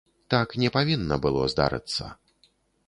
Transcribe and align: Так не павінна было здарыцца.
Так 0.33 0.55
не 0.63 0.69
павінна 0.77 1.15
было 1.27 1.41
здарыцца. 1.55 2.03